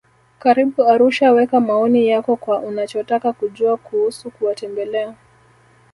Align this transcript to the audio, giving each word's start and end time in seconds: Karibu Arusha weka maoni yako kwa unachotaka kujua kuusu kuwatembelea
Karibu 0.41 0.81
Arusha 0.91 1.27
weka 1.35 1.59
maoni 1.59 2.07
yako 2.09 2.35
kwa 2.35 2.59
unachotaka 2.59 3.33
kujua 3.33 3.77
kuusu 3.77 4.31
kuwatembelea 4.31 5.15